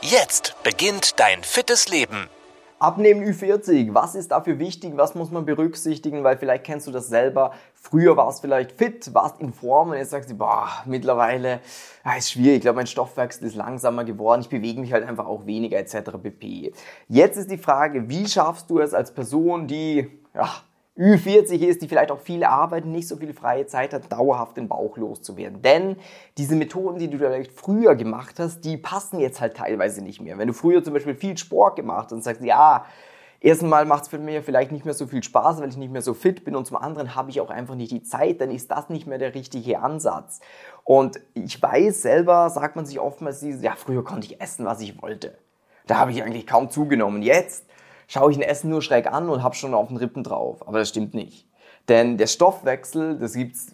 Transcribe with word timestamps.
Jetzt 0.00 0.54
beginnt 0.62 1.18
dein 1.18 1.42
fittes 1.42 1.88
Leben. 1.88 2.28
Abnehmen 2.78 3.24
Ü40, 3.24 3.92
was 3.94 4.14
ist 4.14 4.30
dafür 4.30 4.60
wichtig, 4.60 4.92
was 4.94 5.16
muss 5.16 5.32
man 5.32 5.44
berücksichtigen, 5.44 6.22
weil 6.22 6.38
vielleicht 6.38 6.62
kennst 6.62 6.86
du 6.86 6.92
das 6.92 7.08
selber. 7.08 7.52
Früher 7.74 8.16
warst 8.16 8.40
vielleicht 8.40 8.70
fit, 8.70 9.12
warst 9.12 9.40
in 9.40 9.52
Form 9.52 9.90
und 9.90 9.96
jetzt 9.96 10.10
sagst 10.10 10.30
du, 10.30 10.36
boah, 10.36 10.68
mittlerweile 10.86 11.58
ja, 12.04 12.14
ist 12.16 12.30
schwierig, 12.30 12.58
ich 12.58 12.60
glaube, 12.62 12.76
mein 12.76 12.86
Stoffwechsel 12.86 13.48
ist 13.48 13.56
langsamer 13.56 14.04
geworden, 14.04 14.42
ich 14.42 14.48
bewege 14.48 14.80
mich 14.80 14.92
halt 14.92 15.04
einfach 15.04 15.26
auch 15.26 15.46
weniger 15.46 15.78
etc. 15.78 16.12
pp. 16.22 16.72
Jetzt 17.08 17.36
ist 17.36 17.50
die 17.50 17.58
Frage, 17.58 18.08
wie 18.08 18.28
schaffst 18.28 18.70
du 18.70 18.78
es 18.78 18.94
als 18.94 19.12
Person, 19.12 19.66
die 19.66 20.08
ja, 20.32 20.48
Ü40 20.98 21.60
ist, 21.60 21.80
die 21.80 21.88
vielleicht 21.88 22.10
auch 22.10 22.18
viel 22.18 22.42
arbeiten, 22.42 22.90
nicht 22.90 23.06
so 23.06 23.16
viel 23.16 23.32
freie 23.32 23.66
Zeit 23.66 23.94
hat, 23.94 24.10
dauerhaft 24.10 24.56
den 24.56 24.66
Bauch 24.66 24.96
loszuwerden. 24.96 25.62
Denn 25.62 25.96
diese 26.36 26.56
Methoden, 26.56 26.98
die 26.98 27.08
du 27.08 27.18
vielleicht 27.18 27.52
früher 27.52 27.94
gemacht 27.94 28.34
hast, 28.40 28.62
die 28.64 28.76
passen 28.76 29.20
jetzt 29.20 29.40
halt 29.40 29.56
teilweise 29.56 30.02
nicht 30.02 30.20
mehr. 30.20 30.38
Wenn 30.38 30.48
du 30.48 30.54
früher 30.54 30.82
zum 30.82 30.94
Beispiel 30.94 31.14
viel 31.14 31.38
Sport 31.38 31.76
gemacht 31.76 32.06
hast 32.06 32.12
und 32.12 32.24
sagst, 32.24 32.42
ja, 32.42 32.84
erstens 33.40 33.68
mal 33.68 33.84
macht 33.84 34.02
es 34.02 34.08
für 34.08 34.18
mich 34.18 34.44
vielleicht 34.44 34.72
nicht 34.72 34.84
mehr 34.84 34.94
so 34.94 35.06
viel 35.06 35.22
Spaß, 35.22 35.60
weil 35.60 35.68
ich 35.68 35.76
nicht 35.76 35.92
mehr 35.92 36.02
so 36.02 36.14
fit 36.14 36.44
bin 36.44 36.56
und 36.56 36.66
zum 36.66 36.76
anderen 36.76 37.14
habe 37.14 37.30
ich 37.30 37.40
auch 37.40 37.50
einfach 37.50 37.76
nicht 37.76 37.92
die 37.92 38.02
Zeit, 38.02 38.40
dann 38.40 38.50
ist 38.50 38.70
das 38.72 38.88
nicht 38.88 39.06
mehr 39.06 39.18
der 39.18 39.36
richtige 39.36 39.78
Ansatz. 39.78 40.40
Und 40.82 41.20
ich 41.34 41.62
weiß 41.62 42.02
selber, 42.02 42.50
sagt 42.50 42.74
man 42.74 42.86
sich 42.86 42.98
oftmals 42.98 43.40
ja, 43.42 43.74
früher 43.76 44.02
konnte 44.02 44.26
ich 44.26 44.40
essen, 44.40 44.66
was 44.66 44.80
ich 44.80 45.00
wollte. 45.00 45.38
Da 45.86 45.98
habe 45.98 46.10
ich 46.10 46.22
eigentlich 46.24 46.46
kaum 46.46 46.70
zugenommen. 46.70 47.22
Jetzt 47.22 47.66
schaue 48.08 48.32
ich 48.32 48.36
ein 48.36 48.42
Essen 48.42 48.70
nur 48.70 48.82
schräg 48.82 49.06
an 49.06 49.28
und 49.28 49.44
habe 49.44 49.54
schon 49.54 49.74
auf 49.74 49.88
den 49.88 49.98
Rippen 49.98 50.24
drauf. 50.24 50.66
Aber 50.66 50.78
das 50.78 50.88
stimmt 50.88 51.14
nicht. 51.14 51.46
Denn 51.88 52.18
der 52.18 52.26
Stoffwechsel, 52.26 53.18
das 53.18 53.34
gibt's 53.34 53.68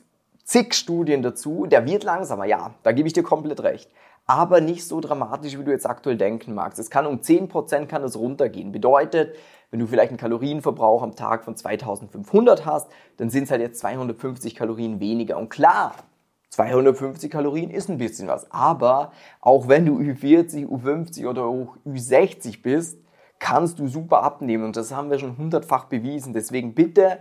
zig 0.45 0.75
Studien 0.75 1.23
dazu, 1.23 1.67
der 1.67 1.87
wird 1.87 2.05
langsamer, 2.05 2.45
ja, 2.45 2.75
da 2.83 2.93
gebe 2.93 3.09
ich 3.09 3.15
dir 3.15 3.23
komplett 3.23 3.63
recht. 3.63 3.91
Aber 4.27 4.61
nicht 4.61 4.87
so 4.87 5.01
dramatisch, 5.01 5.59
wie 5.59 5.65
du 5.65 5.71
jetzt 5.71 5.87
aktuell 5.87 6.17
denken 6.17 6.55
magst. 6.55 6.79
Es 6.79 6.91
kann 6.91 7.07
um 7.07 7.21
10% 7.21 7.87
kann 7.87 8.03
es 8.03 8.17
runtergehen. 8.17 8.73
Bedeutet, 8.73 9.37
wenn 9.71 9.81
du 9.81 9.87
vielleicht 9.87 10.11
einen 10.11 10.19
Kalorienverbrauch 10.19 11.03
am 11.03 11.15
Tag 11.15 11.45
von 11.45 11.57
2500 11.57 12.65
hast, 12.65 12.89
dann 13.19 13.29
sind 13.29 13.45
es 13.45 13.51
halt 13.51 13.61
jetzt 13.61 13.81
250 13.81 14.55
Kalorien 14.55 14.99
weniger. 14.99 15.37
Und 15.37 15.51
klar, 15.51 15.95
250 16.51 17.31
Kalorien 17.31 17.71
ist 17.71 17.91
ein 17.91 17.99
bisschen 17.99 18.29
was. 18.29 18.51
Aber 18.51 19.13
auch 19.43 19.69
wenn 19.69 19.85
du 19.85 19.99
Ü40, 19.99 20.69
U50 20.69 21.29
oder 21.29 21.45
auch 21.45 21.77
Ü60 21.85 22.63
bist, 22.63 22.99
kannst 23.45 23.79
du 23.79 23.89
super 23.89 24.23
abnehmen. 24.23 24.65
Und 24.65 24.77
das 24.77 24.91
haben 24.91 25.11
wir 25.11 25.19
schon 25.19 25.37
hundertfach 25.37 25.85
bewiesen. 25.85 26.33
Deswegen 26.33 26.75
bitte 26.75 27.19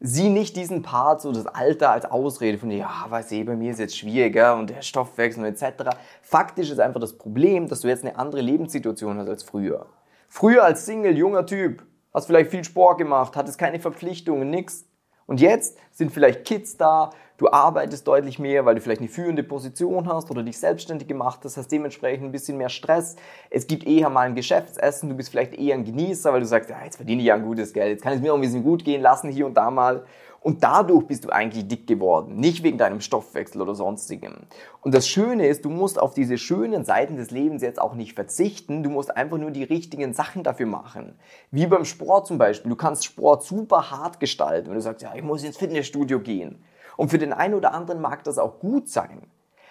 sieh 0.00 0.30
nicht 0.30 0.56
diesen 0.56 0.80
Part, 0.80 1.20
so 1.20 1.32
das 1.32 1.46
Alter 1.46 1.90
als 1.90 2.06
Ausrede 2.06 2.56
von, 2.56 2.70
ja, 2.70 3.04
weiß 3.10 3.30
ich, 3.32 3.44
bei 3.44 3.56
mir 3.56 3.72
ist 3.72 3.78
jetzt 3.78 3.98
schwieriger 3.98 4.56
und 4.56 4.70
der 4.70 4.80
Stoffwechsel 4.80 5.44
und 5.44 5.50
etc. 5.50 5.90
Faktisch 6.22 6.70
ist 6.70 6.80
einfach 6.80 7.00
das 7.00 7.18
Problem, 7.18 7.68
dass 7.68 7.80
du 7.80 7.88
jetzt 7.88 8.04
eine 8.04 8.18
andere 8.18 8.40
Lebenssituation 8.40 9.18
hast 9.18 9.28
als 9.28 9.42
früher. 9.42 9.84
Früher 10.28 10.64
als 10.64 10.86
Single, 10.86 11.14
junger 11.14 11.44
Typ, 11.44 11.84
hast 12.14 12.26
vielleicht 12.26 12.50
viel 12.50 12.64
Sport 12.64 12.96
gemacht, 12.96 13.36
hattest 13.36 13.58
keine 13.58 13.78
Verpflichtungen, 13.78 14.48
nix. 14.48 14.86
Und 15.26 15.40
jetzt 15.40 15.76
sind 15.92 16.12
vielleicht 16.12 16.44
Kids 16.44 16.76
da, 16.76 17.10
du 17.36 17.48
arbeitest 17.50 18.06
deutlich 18.06 18.38
mehr, 18.38 18.64
weil 18.64 18.76
du 18.76 18.80
vielleicht 18.80 19.00
eine 19.00 19.10
führende 19.10 19.42
Position 19.42 20.08
hast 20.08 20.30
oder 20.30 20.42
dich 20.42 20.58
selbstständig 20.58 21.08
gemacht 21.08 21.40
hast, 21.44 21.56
hast 21.56 21.70
dementsprechend 21.70 22.24
ein 22.24 22.32
bisschen 22.32 22.56
mehr 22.56 22.68
Stress. 22.68 23.16
Es 23.50 23.66
gibt 23.66 23.86
eher 23.86 24.08
mal 24.08 24.26
ein 24.26 24.34
Geschäftsessen, 24.34 25.08
du 25.08 25.16
bist 25.16 25.30
vielleicht 25.30 25.54
eher 25.54 25.74
ein 25.74 25.84
Genießer, 25.84 26.32
weil 26.32 26.40
du 26.40 26.46
sagst, 26.46 26.70
ja, 26.70 26.82
jetzt 26.84 26.96
verdiene 26.96 27.20
ich 27.20 27.28
ja 27.28 27.34
ein 27.34 27.44
gutes 27.44 27.72
Geld, 27.72 27.90
jetzt 27.90 28.02
kann 28.02 28.12
es 28.12 28.20
mir 28.20 28.32
auch 28.32 28.36
ein 28.36 28.42
bisschen 28.42 28.62
gut 28.62 28.84
gehen 28.84 29.02
lassen 29.02 29.30
hier 29.30 29.46
und 29.46 29.54
da 29.54 29.70
mal. 29.70 30.04
Und 30.46 30.62
dadurch 30.62 31.08
bist 31.08 31.24
du 31.24 31.30
eigentlich 31.30 31.66
dick 31.66 31.88
geworden, 31.88 32.36
nicht 32.36 32.62
wegen 32.62 32.78
deinem 32.78 33.00
Stoffwechsel 33.00 33.60
oder 33.60 33.74
sonstigem. 33.74 34.46
Und 34.80 34.94
das 34.94 35.08
Schöne 35.08 35.48
ist, 35.48 35.64
du 35.64 35.70
musst 35.70 35.98
auf 35.98 36.14
diese 36.14 36.38
schönen 36.38 36.84
Seiten 36.84 37.16
des 37.16 37.32
Lebens 37.32 37.62
jetzt 37.62 37.80
auch 37.80 37.94
nicht 37.94 38.14
verzichten, 38.14 38.84
du 38.84 38.90
musst 38.90 39.16
einfach 39.16 39.38
nur 39.38 39.50
die 39.50 39.64
richtigen 39.64 40.14
Sachen 40.14 40.44
dafür 40.44 40.66
machen. 40.66 41.18
Wie 41.50 41.66
beim 41.66 41.84
Sport 41.84 42.28
zum 42.28 42.38
Beispiel, 42.38 42.70
du 42.70 42.76
kannst 42.76 43.04
Sport 43.04 43.42
super 43.42 43.90
hart 43.90 44.20
gestalten, 44.20 44.68
wenn 44.68 44.76
du 44.76 44.82
sagst, 44.82 45.02
ja, 45.02 45.16
ich 45.16 45.24
muss 45.24 45.42
ins 45.42 45.56
Fitnessstudio 45.56 46.20
gehen. 46.20 46.62
Und 46.96 47.08
für 47.08 47.18
den 47.18 47.32
einen 47.32 47.54
oder 47.54 47.74
anderen 47.74 48.00
mag 48.00 48.22
das 48.22 48.38
auch 48.38 48.60
gut 48.60 48.88
sein. 48.88 49.22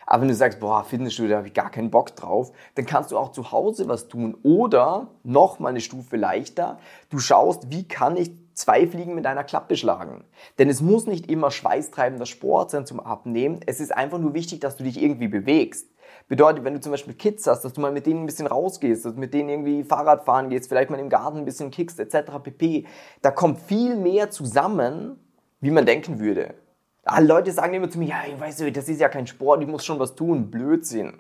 Aber 0.06 0.24
wenn 0.24 0.28
du 0.28 0.36
sagst, 0.36 0.60
boah, 0.60 0.84
Fitnessstudio, 0.84 1.32
da 1.32 1.38
habe 1.38 1.48
ich 1.48 1.54
gar 1.54 1.72
keinen 1.72 1.90
Bock 1.90 2.18
drauf, 2.18 2.52
dann 2.76 2.86
kannst 2.86 3.14
du 3.14 3.18
auch 3.18 3.32
zu 3.32 3.54
Hause 3.54 3.88
was 3.88 4.10
tun. 4.10 4.36
Oder 4.44 5.08
noch 5.24 5.60
mal 5.60 5.70
eine 5.70 5.80
Stufe 5.80 6.18
leichter, 6.18 6.80
du 7.10 7.20
schaust, 7.20 7.72
wie 7.72 7.88
kann 7.88 8.18
ich 8.18 8.32
zwei 8.56 8.88
Fliegen 8.88 9.14
mit 9.14 9.26
einer 9.28 9.44
Klappe 9.44 9.76
schlagen. 9.76 10.24
Denn 10.58 10.70
es 10.70 10.82
muss 10.82 11.06
nicht 11.06 11.30
immer 11.30 11.52
schweißtreibender 11.52 12.26
Sport 12.26 12.72
sein 12.72 12.86
zum 12.86 13.00
Abnehmen. 13.00 13.60
Es 13.66 13.80
ist 13.80 13.96
einfach 13.96 14.18
nur 14.18 14.34
wichtig, 14.34 14.62
dass 14.62 14.78
du 14.78 14.84
dich 14.84 15.02
irgendwie 15.02 15.28
bewegst. 15.28 15.90
Bedeutet, 16.28 16.64
wenn 16.64 16.74
du 16.74 16.80
zum 16.80 16.92
Beispiel 16.92 17.14
Kids 17.14 17.46
hast, 17.46 17.62
dass 17.62 17.74
du 17.74 17.82
mal 17.82 17.92
mit 17.92 18.08
denen 18.08 18.24
ein 18.24 18.26
bisschen 18.26 18.48
rausgehst, 18.48 19.06
dass 19.06 19.14
du 19.14 19.20
mit 19.20 19.34
denen 19.34 19.50
irgendwie 19.50 19.84
Fahrrad 19.84 20.24
fahren 20.24 20.50
gehst, 20.50 20.70
vielleicht 20.70 20.90
mal 20.90 21.00
im 21.00 21.10
Garten 21.10 21.38
ein 21.38 21.46
bisschen 21.46 21.70
kickst, 21.70 22.00
etc. 22.00 22.32
pp. 22.42 22.86
Da 23.22 23.30
kommt 23.30 23.60
viel 23.60 23.96
mehr 23.96 24.32
zusammen, 24.32 25.20
wie 25.60 25.72
man 25.72 25.86
denken 25.86 26.20
würde. 26.20 26.56
Alle 27.04 27.28
Leute 27.28 27.52
sagen 27.52 27.76
immer 27.76 27.90
zu 27.90 28.00
mir, 28.00 28.08
ja, 28.08 28.24
weißt 28.40 28.62
du, 28.62 28.72
das 28.72 28.90
ist 28.90 29.00
ja 29.00 29.10
kein 29.10 29.28
Sport, 29.28 29.62
ich 29.62 29.68
muss 29.68 29.86
schon 29.86 30.00
was 30.00 30.16
tun. 30.16 30.50
Blödsinn. 30.50 31.20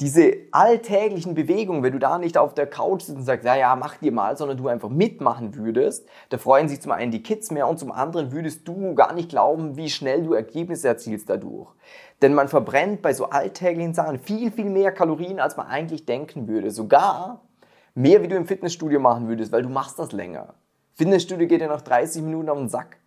Diese 0.00 0.32
alltäglichen 0.52 1.34
Bewegungen, 1.34 1.82
wenn 1.82 1.92
du 1.92 1.98
da 1.98 2.18
nicht 2.18 2.38
auf 2.38 2.54
der 2.54 2.66
Couch 2.66 3.02
sitzt 3.02 3.18
und 3.18 3.24
sagst, 3.24 3.44
ja, 3.44 3.56
ja, 3.56 3.74
mach 3.76 3.96
dir 3.96 4.12
mal, 4.12 4.36
sondern 4.36 4.56
du 4.56 4.68
einfach 4.68 4.88
mitmachen 4.88 5.54
würdest, 5.56 6.06
da 6.28 6.38
freuen 6.38 6.68
sich 6.68 6.80
zum 6.80 6.92
einen 6.92 7.10
die 7.10 7.22
Kids 7.22 7.50
mehr 7.50 7.68
und 7.68 7.78
zum 7.78 7.90
anderen 7.90 8.32
würdest 8.32 8.66
du 8.68 8.94
gar 8.94 9.12
nicht 9.12 9.28
glauben, 9.28 9.76
wie 9.76 9.90
schnell 9.90 10.22
du 10.22 10.34
Ergebnisse 10.34 10.88
erzielst 10.88 11.28
dadurch. 11.28 11.68
Denn 12.22 12.34
man 12.34 12.48
verbrennt 12.48 13.02
bei 13.02 13.12
so 13.12 13.26
alltäglichen 13.26 13.94
Sachen 13.94 14.18
viel, 14.18 14.50
viel 14.50 14.70
mehr 14.70 14.92
Kalorien, 14.92 15.40
als 15.40 15.56
man 15.56 15.66
eigentlich 15.66 16.04
denken 16.06 16.48
würde. 16.48 16.70
Sogar 16.70 17.42
mehr, 17.94 18.22
wie 18.22 18.28
du 18.28 18.36
im 18.36 18.46
Fitnessstudio 18.46 19.00
machen 19.00 19.28
würdest, 19.28 19.52
weil 19.52 19.62
du 19.62 19.68
machst 19.68 19.98
das 19.98 20.12
länger. 20.12 20.54
Fitnessstudio 20.94 21.46
geht 21.46 21.60
ja 21.60 21.68
nach 21.68 21.80
30 21.82 22.22
Minuten 22.22 22.48
auf 22.48 22.58
den 22.58 22.68
Sack. 22.68 22.98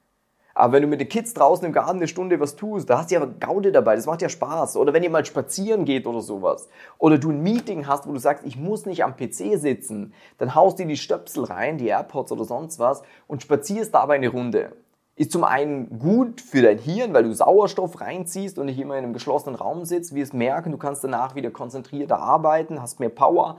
Aber 0.54 0.74
wenn 0.74 0.82
du 0.82 0.88
mit 0.88 1.00
den 1.00 1.10
Kids 1.10 1.34
draußen 1.34 1.66
im 1.66 1.74
Garten 1.74 1.98
eine 1.98 2.08
Stunde 2.08 2.40
was 2.40 2.56
tust, 2.56 2.90
da 2.90 3.00
hast 3.00 3.12
du 3.12 3.16
ja 3.16 3.26
Gaude 3.26 3.72
dabei, 3.72 3.96
das 3.96 4.06
macht 4.06 4.22
ja 4.22 4.30
Spaß. 4.30 4.78
Oder 4.78 4.94
wenn 4.94 5.04
ihr 5.04 5.10
mal 5.10 5.26
spazieren 5.26 5.86
geht 5.86 6.08
oder 6.08 6.22
sowas. 6.22 6.68
Oder 6.98 7.18
du 7.18 7.32
ein 7.32 7.42
Meeting 7.42 7.88
hast, 7.88 8.08
wo 8.08 8.12
du 8.12 8.20
sagst, 8.20 8.46
ich 8.46 8.58
muss 8.58 8.86
nicht 8.86 9.04
am 9.04 9.16
PC 9.16 9.60
sitzen, 9.60 10.14
dann 10.38 10.56
haust 10.56 10.80
du 10.80 10.86
die 10.86 10.98
Stöpsel 10.98 11.46
rein, 11.46 11.78
die 11.78 11.88
AirPods 11.88 12.32
oder 12.32 12.46
sonst 12.46 12.80
was 12.80 13.02
und 13.28 13.42
spazierst 13.42 13.94
dabei 13.94 14.16
eine 14.16 14.30
Runde. 14.30 14.74
Ist 15.16 15.32
zum 15.34 15.44
einen 15.44 16.00
gut 16.00 16.42
für 16.42 16.62
dein 16.62 16.78
Hirn, 16.78 17.14
weil 17.14 17.24
du 17.24 17.34
Sauerstoff 17.34 18.02
reinziehst 18.02 18.58
und 18.58 18.66
nicht 18.66 18.80
immer 18.80 18.98
in 18.98 19.04
einem 19.04 19.14
geschlossenen 19.14 19.56
Raum 19.56 19.86
sitzt, 19.86 20.16
es 20.16 20.34
merken, 20.34 20.72
du 20.72 20.78
kannst 20.78 21.04
danach 21.04 21.36
wieder 21.36 21.52
konzentrierter 21.52 22.18
arbeiten, 22.18 22.82
hast 22.82 23.00
mehr 23.00 23.10
Power 23.10 23.58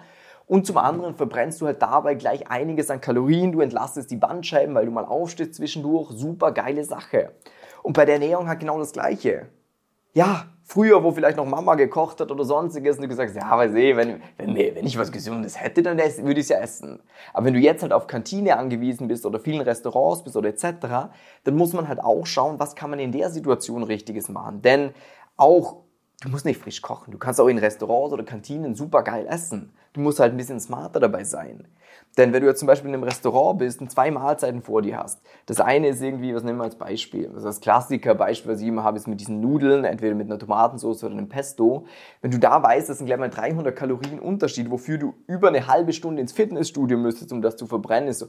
und 0.53 0.67
zum 0.67 0.77
anderen 0.77 1.15
verbrennst 1.15 1.63
du 1.63 1.67
halt 1.67 1.81
dabei 1.81 2.15
gleich 2.15 2.51
einiges 2.51 2.91
an 2.91 3.01
Kalorien, 3.01 3.53
du 3.53 3.63
entlastest 3.63 4.11
die 4.11 4.19
Bandscheiben, 4.19 4.75
weil 4.75 4.85
du 4.85 4.93
mal 4.93 5.07
aufstehst 5.07 5.55
zwischendurch. 5.55 6.11
Super 6.11 6.53
geile 6.53 6.85
Sache. 6.85 7.33
Und 7.83 7.95
bei 7.95 8.05
der 8.05 8.17
Ernährung 8.17 8.49
halt 8.49 8.61
genau 8.61 8.79
das 8.79 8.93
Gleiche. 8.93 9.47
Ja, 10.13 10.45
früher, 10.63 11.03
wo 11.03 11.11
vielleicht 11.13 11.39
noch 11.39 11.47
Mama 11.47 11.75
gekocht 11.77 12.21
hat 12.21 12.31
oder 12.31 12.45
sonstiges 12.45 12.97
und 12.97 13.05
du 13.05 13.09
gesagt 13.09 13.31
hast, 13.31 13.37
ja, 13.37 13.57
weiß 13.57 13.73
eh, 13.77 13.97
wenn, 13.97 14.21
wenn, 14.37 14.55
wenn 14.55 14.85
ich 14.85 14.99
was 14.99 15.11
Gesundes 15.11 15.59
hätte, 15.59 15.83
dann 15.83 15.97
würde 15.97 16.33
ich 16.33 16.41
es 16.41 16.49
ja 16.51 16.59
essen. 16.59 17.01
Aber 17.33 17.47
wenn 17.47 17.55
du 17.55 17.61
jetzt 17.61 17.81
halt 17.81 17.95
auf 17.95 18.07
Kantine 18.07 18.59
angewiesen 18.59 19.09
bist 19.09 19.25
oder 19.25 19.41
vielen 19.41 19.63
Restaurants 19.63 20.23
bist 20.23 20.37
oder 20.37 20.51
etc., 20.51 20.67
dann 21.45 21.57
muss 21.57 21.73
man 21.73 21.89
halt 21.89 22.01
auch 22.01 22.27
schauen, 22.27 22.61
was 22.61 22.77
kann 22.77 22.91
man 22.91 22.99
in 22.99 23.11
der 23.11 23.31
Situation 23.31 23.85
Richtiges 23.85 24.29
machen. 24.29 24.61
Denn 24.61 24.91
auch 25.39 25.77
Du 26.23 26.29
musst 26.29 26.45
nicht 26.45 26.61
frisch 26.61 26.81
kochen. 26.81 27.11
Du 27.11 27.19
kannst 27.19 27.41
auch 27.41 27.49
in 27.49 27.59
Restaurants 27.59 28.13
oder 28.13 28.23
Kantinen 28.23 28.77
super 28.77 29.03
geil 29.03 29.27
essen. 29.29 29.73
Du 29.93 30.01
musst 30.01 30.21
halt 30.21 30.33
ein 30.33 30.37
bisschen 30.37 30.61
smarter 30.61 31.01
dabei 31.01 31.25
sein. 31.25 31.67
Denn 32.17 32.33
wenn 32.33 32.43
du 32.43 32.49
jetzt 32.49 32.61
zum 32.61 32.67
Beispiel 32.67 32.91
in 32.91 32.95
einem 32.95 33.03
Restaurant 33.03 33.59
bist 33.59 33.81
und 33.81 33.91
zwei 33.91 34.11
Mahlzeiten 34.11 34.63
vor 34.63 34.83
dir 34.83 34.99
hast, 34.99 35.21
das 35.47 35.61
eine 35.61 35.89
ist 35.89 36.01
irgendwie, 36.01 36.35
was 36.35 36.45
nehmen 36.45 36.59
wir 36.59 36.65
als 36.65 36.77
Beispiel? 36.77 37.29
Also 37.35 37.47
das 37.47 37.61
Klassiker-Beispiel, 37.61 38.53
was 38.53 38.61
ich 38.61 38.69
immer 38.69 38.85
habe, 38.85 38.99
ist 38.99 39.09
mit 39.09 39.21
diesen 39.21 39.41
Nudeln, 39.41 39.85
entweder 39.85 40.15
mit 40.15 40.31
einer 40.31 40.39
Tomatensauce 40.39 41.03
oder 41.05 41.15
einem 41.15 41.29
Pesto. 41.29 41.87
Wenn 42.21 42.31
du 42.31 42.39
da 42.39 42.63
weißt, 42.63 42.89
das 42.89 42.99
sind 42.99 43.07
gleich 43.07 43.19
mal 43.19 43.31
300 43.31 43.75
Kalorien 43.75 44.21
Unterschied, 44.21 44.71
wofür 44.71 44.99
du 44.99 45.15
über 45.27 45.49
eine 45.49 45.67
halbe 45.67 45.93
Stunde 45.93 46.23
ins 46.23 46.33
Fitnessstudio 46.33 46.99
müsstest, 46.99 47.33
um 47.33 47.43
das 47.43 47.57
zu 47.57 47.67
verbrennen, 47.67 48.09
ist 48.09 48.21
so, 48.21 48.27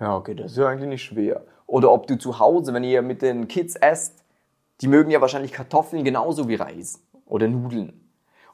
ja, 0.00 0.14
okay, 0.14 0.34
das 0.34 0.52
ist 0.52 0.58
ja 0.58 0.68
eigentlich 0.68 0.88
nicht 0.88 1.04
schwer. 1.04 1.44
Oder 1.66 1.90
ob 1.90 2.06
du 2.06 2.18
zu 2.18 2.38
Hause, 2.38 2.74
wenn 2.74 2.84
ihr 2.84 3.02
mit 3.02 3.22
den 3.22 3.48
Kids 3.48 3.76
esst, 3.76 4.24
die 4.80 4.88
mögen 4.88 5.10
ja 5.10 5.20
wahrscheinlich 5.20 5.52
Kartoffeln 5.52 6.04
genauso 6.04 6.48
wie 6.48 6.54
Reis 6.54 7.02
oder 7.26 7.48
Nudeln. 7.48 8.08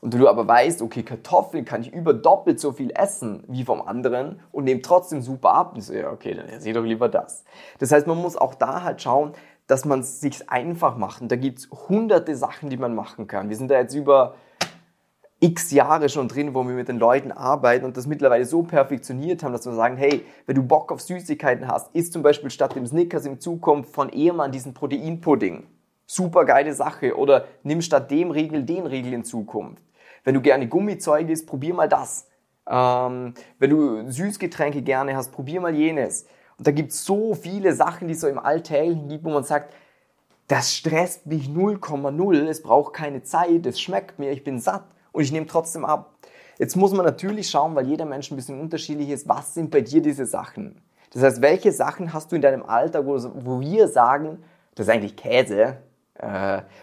und 0.05 0.13
du 0.13 0.29
aber 0.29 0.47
weißt, 0.47 0.83
okay, 0.83 1.03
Kartoffeln 1.03 1.65
kann 1.65 1.81
ich 1.81 1.91
über 1.91 2.13
doppelt 2.13 2.61
so 2.61 2.73
viel 2.73 2.91
essen 2.95 3.43
wie 3.49 3.65
vom 3.65 3.81
anderen 3.81 4.39
und 4.53 4.65
nehme 4.65 4.83
trotzdem 4.83 5.23
super 5.23 5.55
ab, 5.55 5.73
und 5.75 5.81
so, 5.81 5.95
ja, 5.95 6.13
okay, 6.13 6.35
dann 6.35 6.47
esse 6.47 6.69
ich 6.69 6.75
doch 6.75 6.85
lieber 6.85 7.09
das. 7.09 7.43
Das 7.79 7.91
heißt, 7.91 8.07
man 8.07 8.19
muss 8.19 8.37
auch 8.37 8.55
da 8.55 8.83
halt 8.83 9.01
schauen, 9.01 9.33
dass 9.67 9.87
man 9.87 10.01
es 10.01 10.21
sich 10.21 10.51
einfach 10.51 10.99
macht. 10.99 11.23
Und 11.23 11.33
da 11.33 11.37
gibt 11.37 11.61
es 11.61 11.71
hunderte 11.89 12.37
Sachen, 12.37 12.69
die 12.69 12.77
man 12.77 12.95
machen 12.95 13.27
kann. 13.27 13.49
Wir 13.49 13.57
sind 13.57 13.71
da 13.71 13.79
jetzt 13.79 13.95
über 13.95 14.35
x 15.41 15.71
Jahre 15.71 16.11
schon 16.11 16.29
drin, 16.29 16.55
wo 16.55 16.65
wir 16.65 16.75
mit 16.75 16.89
den 16.89 16.99
Leuten 16.99 17.33
arbeiten 17.33 17.87
und 17.87 17.97
das 17.97 18.07
mittlerweile 18.07 18.45
so 18.45 18.63
perfektioniert 18.63 19.43
haben, 19.43 19.53
dass 19.53 19.65
wir 19.65 19.73
sagen, 19.73 19.97
hey, 19.97 20.23
wenn 20.45 20.57
du 20.57 20.63
Bock 20.63 20.93
auf 20.93 21.01
Süßigkeiten 21.01 21.67
hast, 21.67 21.95
isst 21.95 22.13
zum 22.13 22.23
Beispiel 22.23 22.51
statt 22.51 22.77
dem 22.77 22.87
Snickers 22.87 23.25
in 23.25 23.41
Zukunft 23.41 23.91
von 23.91 24.11
Ehemann 24.11 24.53
diesen 24.53 24.75
Proteinpudding. 24.75 25.67
Super 26.15 26.45
geile 26.45 26.73
Sache. 26.73 27.17
Oder 27.17 27.47
nimm 27.63 27.83
statt 27.83 28.11
dem 28.11 28.31
Riegel 28.31 28.63
den 28.63 28.87
Riegel 28.87 29.13
in 29.13 29.25
Zukunft. 29.25 29.83
Wenn 30.23 30.35
du 30.35 30.41
gerne 30.41 30.69
Gummizeug 30.69 31.29
isst, 31.29 31.47
probier 31.47 31.75
mal 31.75 31.89
das. 31.89 32.29
Ähm, 32.69 33.35
wenn 33.59 33.71
du 33.71 34.11
Süßgetränke 34.11 34.83
gerne 34.83 35.17
hast, 35.17 35.33
probier 35.33 35.61
mal 35.61 35.75
jenes. 35.75 36.27
Und 36.57 36.67
da 36.67 36.71
gibt 36.71 36.93
es 36.93 37.05
so 37.05 37.35
viele 37.35 37.75
Sachen, 37.75 38.09
die 38.09 38.15
es 38.15 38.21
so 38.21 38.29
im 38.29 38.39
Alltäglichen 38.39 39.09
gibt, 39.09 39.25
wo 39.25 39.31
man 39.31 39.43
sagt, 39.43 39.75
das 40.47 40.73
stresst 40.73 41.27
mich 41.27 41.49
0,0, 41.49 42.47
es 42.49 42.63
braucht 42.63 42.93
keine 42.93 43.23
Zeit, 43.23 43.67
es 43.67 43.81
schmeckt 43.81 44.19
mir, 44.19 44.31
ich 44.31 44.45
bin 44.45 44.61
satt 44.61 44.85
und 45.13 45.23
ich 45.23 45.33
nehme 45.33 45.47
trotzdem 45.47 45.85
ab. 45.85 46.15
Jetzt 46.59 46.77
muss 46.77 46.93
man 46.93 47.05
natürlich 47.05 47.51
schauen, 47.51 47.75
weil 47.75 47.89
jeder 47.89 48.05
Mensch 48.05 48.31
ein 48.31 48.37
bisschen 48.37 48.61
unterschiedlich 48.61 49.09
ist, 49.09 49.29
was 49.29 49.55
sind 49.55 49.71
bei 49.71 49.81
dir 49.81 50.01
diese 50.01 50.27
Sachen? 50.27 50.81
Das 51.13 51.23
heißt, 51.23 51.43
welche 51.43 51.73
Sachen 51.73 52.13
hast 52.13 52.31
du 52.31 52.37
in 52.37 52.43
deinem 52.43 52.63
Alltag, 52.63 53.05
wo, 53.07 53.61
wir 53.61 53.89
sagen, 53.89 54.45
das 54.75 54.87
ist 54.87 54.93
eigentlich 54.93 55.17
Käse, 55.17 55.79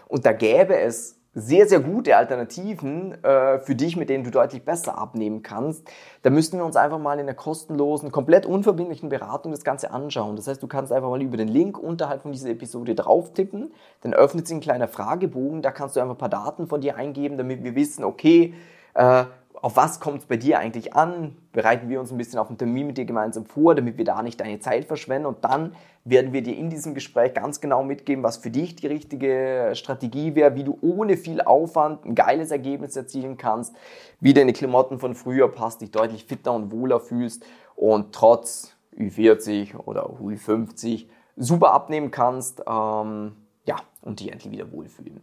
und 0.08 0.26
da 0.26 0.32
gäbe 0.32 0.76
es 0.76 1.18
sehr, 1.34 1.66
sehr 1.66 1.80
gute 1.80 2.16
Alternativen 2.16 3.12
äh, 3.24 3.58
für 3.60 3.74
dich, 3.74 3.96
mit 3.96 4.10
denen 4.10 4.22
du 4.22 4.30
deutlich 4.30 4.64
besser 4.64 4.98
abnehmen 4.98 5.42
kannst. 5.42 5.88
Da 6.22 6.30
müssten 6.30 6.58
wir 6.58 6.64
uns 6.64 6.76
einfach 6.76 6.98
mal 6.98 7.14
in 7.14 7.20
einer 7.20 7.34
kostenlosen, 7.34 8.12
komplett 8.12 8.44
unverbindlichen 8.44 9.08
Beratung 9.08 9.50
das 9.50 9.64
Ganze 9.64 9.92
anschauen. 9.92 10.36
Das 10.36 10.46
heißt, 10.46 10.62
du 10.62 10.66
kannst 10.66 10.92
einfach 10.92 11.08
mal 11.08 11.22
über 11.22 11.38
den 11.38 11.48
Link 11.48 11.78
unterhalb 11.78 12.22
von 12.22 12.32
dieser 12.32 12.50
Episode 12.50 12.94
drauf 12.94 13.32
tippen, 13.32 13.72
dann 14.02 14.12
öffnet 14.12 14.46
sich 14.46 14.56
ein 14.56 14.60
kleiner 14.60 14.88
Fragebogen, 14.88 15.62
da 15.62 15.70
kannst 15.70 15.96
du 15.96 16.00
einfach 16.00 16.16
ein 16.16 16.18
paar 16.18 16.28
Daten 16.28 16.66
von 16.66 16.82
dir 16.82 16.96
eingeben, 16.96 17.38
damit 17.38 17.64
wir 17.64 17.74
wissen, 17.74 18.04
okay, 18.04 18.52
äh, 18.94 19.24
auf 19.62 19.76
was 19.76 20.00
kommt 20.00 20.22
es 20.22 20.26
bei 20.26 20.36
dir 20.36 20.58
eigentlich 20.58 20.94
an? 20.94 21.36
Bereiten 21.52 21.88
wir 21.88 22.00
uns 22.00 22.10
ein 22.10 22.18
bisschen 22.18 22.40
auf 22.40 22.48
einen 22.48 22.58
Termin 22.58 22.88
mit 22.88 22.98
dir 22.98 23.04
gemeinsam 23.04 23.46
vor, 23.46 23.76
damit 23.76 23.96
wir 23.96 24.04
da 24.04 24.20
nicht 24.20 24.40
deine 24.40 24.58
Zeit 24.58 24.86
verschwenden. 24.86 25.26
Und 25.26 25.44
dann 25.44 25.76
werden 26.04 26.32
wir 26.32 26.42
dir 26.42 26.56
in 26.56 26.68
diesem 26.68 26.94
Gespräch 26.94 27.32
ganz 27.32 27.60
genau 27.60 27.84
mitgeben, 27.84 28.24
was 28.24 28.38
für 28.38 28.50
dich 28.50 28.74
die 28.74 28.88
richtige 28.88 29.70
Strategie 29.74 30.34
wäre, 30.34 30.56
wie 30.56 30.64
du 30.64 30.76
ohne 30.82 31.16
viel 31.16 31.40
Aufwand 31.40 32.04
ein 32.04 32.16
geiles 32.16 32.50
Ergebnis 32.50 32.96
erzielen 32.96 33.36
kannst, 33.36 33.72
wie 34.18 34.34
deine 34.34 34.52
Klamotten 34.52 34.98
von 34.98 35.14
früher 35.14 35.46
passt, 35.46 35.80
dich 35.80 35.92
deutlich 35.92 36.24
fitter 36.24 36.52
und 36.52 36.72
wohler 36.72 36.98
fühlst 36.98 37.44
und 37.76 38.12
trotz 38.12 38.74
Ü40 38.98 39.76
oder 39.76 40.06
Ü50 40.06 41.06
super 41.36 41.72
abnehmen 41.72 42.10
kannst. 42.10 42.64
Ähm, 42.66 43.36
ja, 43.64 43.76
und 44.00 44.18
dich 44.18 44.32
endlich 44.32 44.52
wieder 44.52 44.72
wohlfühlen. 44.72 45.20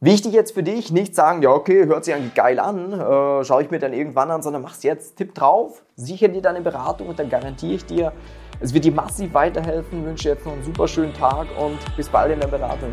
Wichtig 0.00 0.34
jetzt 0.34 0.52
für 0.52 0.62
dich, 0.62 0.92
nicht 0.92 1.14
sagen, 1.14 1.40
ja 1.40 1.50
okay, 1.50 1.86
hört 1.86 2.04
sich 2.04 2.14
eigentlich 2.14 2.34
geil 2.34 2.58
an, 2.58 2.92
äh, 2.92 3.44
schaue 3.44 3.62
ich 3.62 3.70
mir 3.70 3.78
dann 3.78 3.94
irgendwann 3.94 4.30
an, 4.30 4.42
sondern 4.42 4.60
mach's 4.60 4.82
jetzt, 4.82 5.16
tipp 5.16 5.34
drauf, 5.34 5.84
sicher 5.96 6.28
dir 6.28 6.42
deine 6.42 6.60
Beratung 6.60 7.08
und 7.08 7.18
dann 7.18 7.30
garantiere 7.30 7.74
ich 7.74 7.86
dir, 7.86 8.12
es 8.60 8.72
wird 8.72 8.84
dir 8.84 8.92
massiv 8.92 9.34
weiterhelfen. 9.34 10.04
Wünsche 10.04 10.30
jetzt 10.30 10.46
noch 10.46 10.52
einen 10.52 10.64
super 10.64 10.88
schönen 10.88 11.14
Tag 11.14 11.46
und 11.58 11.78
bis 11.96 12.08
bald 12.08 12.32
in 12.32 12.40
der 12.40 12.48
Beratung. 12.48 12.92